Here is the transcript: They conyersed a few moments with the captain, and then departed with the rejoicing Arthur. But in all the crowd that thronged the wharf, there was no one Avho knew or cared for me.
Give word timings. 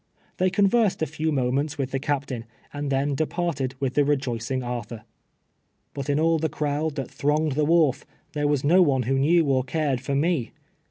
They 0.37 0.49
conyersed 0.49 1.03
a 1.03 1.05
few 1.05 1.31
moments 1.31 1.77
with 1.77 1.91
the 1.91 1.99
captain, 1.99 2.45
and 2.73 2.89
then 2.91 3.13
departed 3.13 3.75
with 3.79 3.93
the 3.93 4.03
rejoicing 4.03 4.63
Arthur. 4.63 5.03
But 5.93 6.09
in 6.09 6.19
all 6.19 6.39
the 6.39 6.49
crowd 6.49 6.95
that 6.95 7.11
thronged 7.11 7.51
the 7.51 7.65
wharf, 7.65 8.03
there 8.33 8.47
was 8.47 8.63
no 8.63 8.81
one 8.81 9.03
Avho 9.03 9.19
knew 9.19 9.45
or 9.45 9.63
cared 9.63 10.01
for 10.01 10.15
me. 10.15 10.53